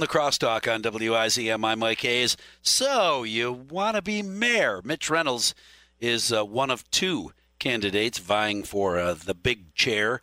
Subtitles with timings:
[0.00, 1.62] The crosstalk on WIZM.
[1.62, 2.34] I'm Mike Hayes.
[2.62, 4.80] So, you want to be mayor?
[4.82, 5.54] Mitch Reynolds
[6.00, 10.22] is uh, one of two candidates vying for uh, the big chair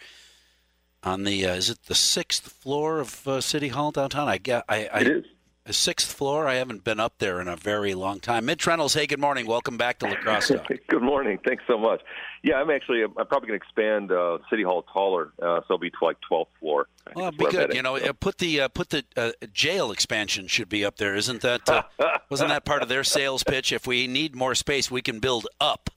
[1.04, 4.28] on the uh, is it the sixth floor of uh, City Hall downtown?
[4.28, 5.26] I I, I it is
[5.68, 6.48] the sixth floor.
[6.48, 8.46] I haven't been up there in a very long time.
[8.46, 9.46] Mitch Reynolds, hey, good morning.
[9.46, 10.68] Welcome back to La Crosse Talk.
[10.88, 11.38] good morning.
[11.46, 12.02] Thanks so much.
[12.42, 15.78] Yeah, I'm actually I'm probably going to expand uh, City Hall taller, uh, so it'll
[15.78, 16.88] be to like 12th floor.
[17.16, 17.74] Well, be good.
[17.74, 21.16] You know, uh, put the uh, put the uh, jail expansion should be up there,
[21.16, 21.68] isn't that?
[21.68, 21.84] Uh,
[22.30, 23.74] wasn't that part of their sales pitch?
[23.74, 25.90] If we need more space, we can build up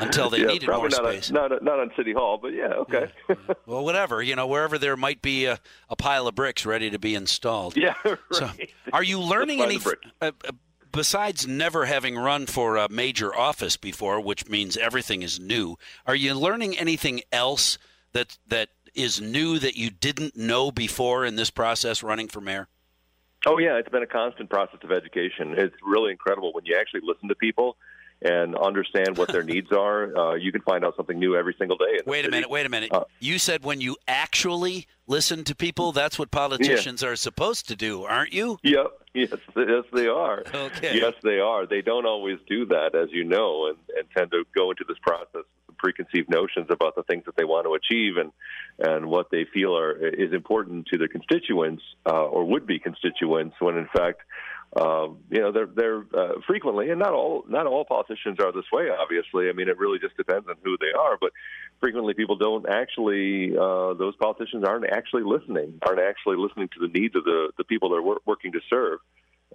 [0.00, 1.30] until they yeah, needed more not space.
[1.30, 3.10] On, not, not on City Hall, but yeah, okay.
[3.28, 3.36] Yeah.
[3.66, 4.22] well, whatever.
[4.22, 7.76] You know, wherever there might be a, a, pile of bricks ready to be installed.
[7.76, 8.18] Yeah, right.
[8.32, 8.50] So,
[8.92, 9.94] are you learning anything?
[10.20, 10.52] Uh, uh,
[10.92, 16.14] besides never having run for a major office before, which means everything is new, are
[16.14, 17.78] you learning anything else
[18.12, 22.68] that that is new that you didn't know before in this process running for mayor?
[23.46, 25.54] Oh yeah, it's been a constant process of education.
[25.56, 27.76] It's really incredible when you actually listen to people
[28.22, 30.16] and understand what their needs are.
[30.16, 32.00] Uh, you can find out something new every single day.
[32.06, 32.92] Wait a minute, wait a minute.
[32.92, 37.08] Uh, you said when you actually listen to people, that's what politicians yeah.
[37.08, 38.58] are supposed to do, aren't you?
[38.62, 38.86] Yep.
[39.14, 40.42] Yes, yes, they are.
[40.52, 40.98] Okay.
[40.98, 41.66] Yes, they are.
[41.66, 44.98] They don't always do that, as you know, and, and tend to go into this
[45.00, 48.30] process with preconceived notions about the things that they want to achieve and
[48.78, 53.56] and what they feel are is important to their constituents uh, or would be constituents,
[53.58, 54.20] when in fact
[54.78, 58.70] um, you know, they're they're uh, frequently, and not all not all politicians are this
[58.70, 58.88] way.
[58.90, 61.16] Obviously, I mean, it really just depends on who they are.
[61.18, 61.32] But
[61.80, 66.88] frequently, people don't actually; uh, those politicians aren't actually listening, aren't actually listening to the
[66.88, 68.98] needs of the the people they're wor- working to serve,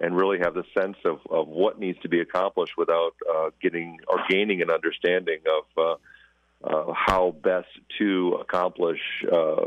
[0.00, 4.00] and really have the sense of of what needs to be accomplished without uh, getting
[4.08, 5.98] or gaining an understanding of
[6.64, 9.00] uh, uh, how best to accomplish,
[9.32, 9.66] uh,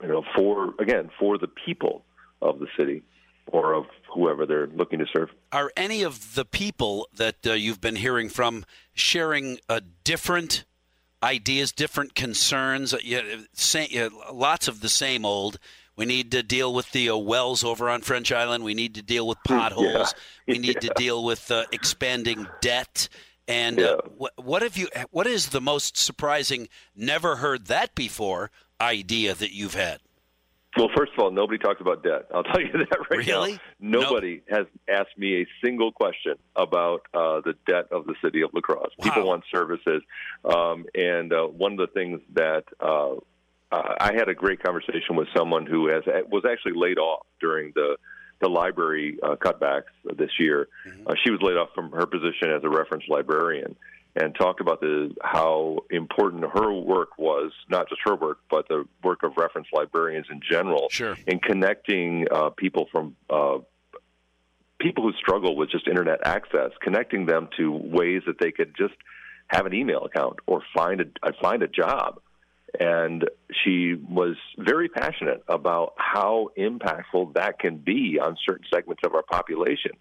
[0.00, 2.04] you know, for again for the people
[2.40, 3.02] of the city
[4.22, 5.30] whoever they're looking to serve.
[5.50, 10.64] Are any of the people that uh, you've been hearing from sharing uh, different
[11.22, 12.94] ideas, different concerns?
[12.94, 12.98] Uh,
[13.52, 15.58] say, lots of the same old.
[15.96, 18.64] We need to deal with the uh, wells over on French Island.
[18.64, 19.86] We need to deal with hmm, potholes.
[19.86, 20.06] Yeah.
[20.48, 20.88] We need yeah.
[20.88, 23.08] to deal with uh, expanding debt.
[23.46, 24.10] And uh, yeah.
[24.16, 24.88] what, what have you?
[25.10, 26.68] What is the most surprising?
[26.96, 28.50] Never heard that before.
[28.80, 30.00] Idea that you've had.
[30.76, 32.26] Well, first of all, nobody talks about debt.
[32.34, 33.40] I'll tell you that right now.
[33.40, 33.52] really?
[33.78, 34.00] now.
[34.00, 34.58] Nobody nope.
[34.58, 38.60] has asked me a single question about uh, the debt of the city of La
[38.60, 38.90] Crosse.
[38.98, 39.04] Wow.
[39.04, 40.02] People want services,
[40.44, 43.16] um, and uh, one of the things that uh,
[43.72, 47.96] I had a great conversation with someone who has was actually laid off during the
[48.40, 50.68] the library uh, cutbacks this year.
[50.86, 51.08] Mm-hmm.
[51.08, 53.76] Uh, she was laid off from her position as a reference librarian,
[54.14, 58.84] and talked about the how important her work was, not just her work, but the
[59.02, 61.16] work of reference librarians in general, sure.
[61.26, 63.58] in connecting uh, people from uh,
[64.80, 68.94] people who struggle with just internet access, connecting them to ways that they could just
[69.46, 72.20] have an email account or find a uh, find a job.
[72.80, 73.28] And
[73.64, 79.22] she was very passionate about how impactful that can be on certain segments of our
[79.22, 79.92] population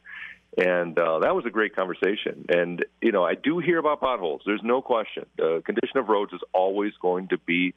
[0.58, 2.46] and uh, that was a great conversation.
[2.50, 4.42] And you know, I do hear about potholes.
[4.46, 5.26] There's no question.
[5.38, 7.74] The condition of roads is always going to be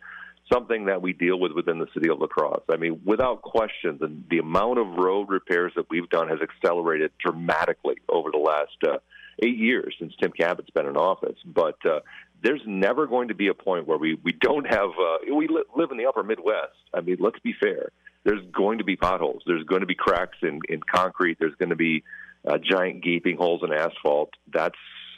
[0.53, 2.65] something that we deal with within the city of La Crosse.
[2.71, 7.13] I mean, without question, the, the amount of road repairs that we've done has accelerated
[7.19, 8.99] dramatically over the last uh,
[9.43, 11.39] eight years since Tim Kabat's been in office.
[11.47, 12.01] But uh,
[12.43, 15.65] there's never going to be a point where we, we don't have, uh, we li-
[15.77, 16.77] live in the upper Midwest.
[16.93, 17.91] I mean, let's be fair.
[18.25, 19.43] There's going to be potholes.
[19.47, 21.39] There's going to be cracks in, in concrete.
[21.39, 22.05] There's going to be
[22.47, 24.31] uh, giant gaping holes in asphalt.
[24.53, 24.75] That's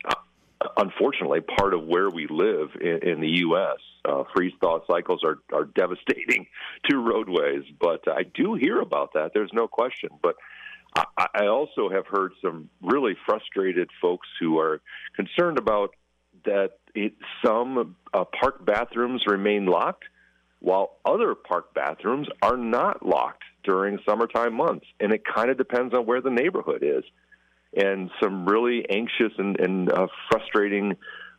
[0.07, 3.79] uh, unfortunately part of where we live in, in the U.S.
[4.05, 6.47] Uh, freeze thaw cycles are, are devastating
[6.91, 9.33] to roadways, but I do hear about that.
[9.35, 10.11] There's no question.
[10.23, 10.37] But
[10.95, 14.81] I, I also have heard some really frustrated folks who are
[15.15, 15.91] concerned about
[16.45, 20.05] that it, some uh, park bathrooms remain locked
[20.61, 24.87] while other park bathrooms are not locked during summertime months.
[25.01, 27.05] And it kind of depends on where the neighborhood is.
[27.75, 30.97] And some really anxious and, and uh, frustrating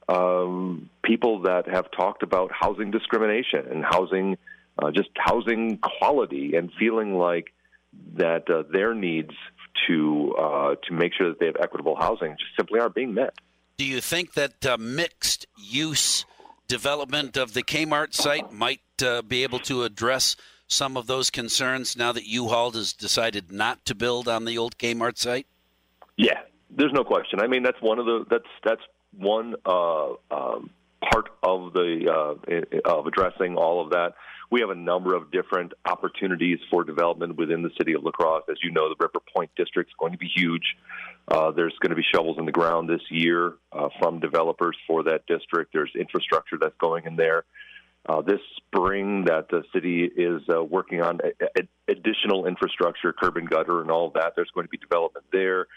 [0.10, 4.38] um, people that have talked about housing discrimination and housing,
[4.80, 7.54] uh, just housing quality, and feeling like
[8.16, 9.34] that uh, their needs
[9.88, 13.34] to uh, to make sure that they have equitable housing just simply aren't being met.
[13.78, 16.26] Do you think that uh, mixed use
[16.68, 20.36] development of the Kmart site might uh, be able to address
[20.68, 24.78] some of those concerns now that U-Haul has decided not to build on the old
[24.78, 25.48] Kmart site?
[26.18, 27.40] Yeah, there's no question.
[27.40, 28.82] I mean, that's one of the that's that's
[29.18, 30.70] one uh, um,
[31.02, 32.12] part of the
[32.86, 34.14] uh, of addressing all of that.
[34.50, 38.44] we have a number of different opportunities for development within the city of La Crosse.
[38.50, 40.76] As you know, the River Point district is going to be huge.
[41.28, 45.04] Uh, there's going to be shovels in the ground this year uh, from developers for
[45.04, 45.74] that district.
[45.74, 47.44] There's infrastructure that's going in there.
[48.08, 53.36] Uh, this spring, that the city is uh, working on a- a- additional infrastructure, curb
[53.36, 54.32] and gutter, and all of that.
[54.36, 55.68] There's going to be development there.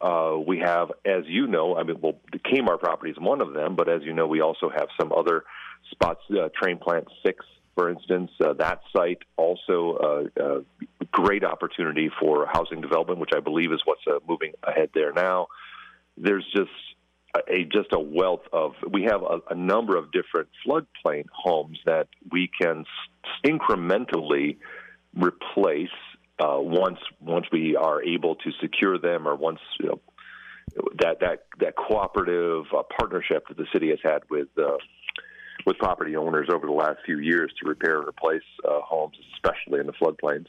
[0.00, 3.54] Uh, we have, as you know, I mean, well, the Kmart property is one of
[3.54, 5.44] them, but as you know, we also have some other
[5.90, 6.20] spots.
[6.30, 7.44] Uh, Trane Plant Six,
[7.74, 10.60] for instance, uh, that site also a uh, uh,
[11.12, 15.48] great opportunity for housing development, which I believe is what's moving ahead there now.
[16.18, 16.70] There's just
[17.48, 18.72] a just a wealth of.
[18.90, 24.56] We have a, a number of different floodplain homes that we can s- incrementally
[25.14, 25.88] replace
[26.38, 30.00] uh, once once we are able to secure them, or once you know,
[30.98, 34.76] that that that cooperative uh, partnership that the city has had with uh,
[35.64, 39.80] with property owners over the last few years to repair and replace uh, homes, especially
[39.80, 40.46] in the floodplains.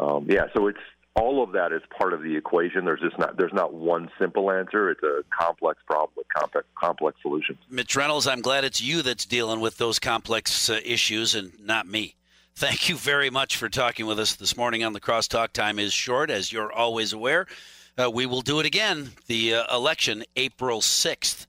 [0.00, 0.78] Um, yeah, so it's
[1.14, 2.84] all of that is part of the equation.
[2.84, 4.90] There's just not there's not one simple answer.
[4.90, 7.58] It's a complex problem with complex complex solutions.
[7.70, 11.86] Mitch Reynolds, I'm glad it's you that's dealing with those complex uh, issues and not
[11.86, 12.14] me.
[12.58, 15.52] Thank you very much for talking with us this morning on the Crosstalk.
[15.52, 17.46] Time is short, as you're always aware.
[17.96, 19.12] Uh, we will do it again.
[19.28, 21.46] The uh, election, April 6th.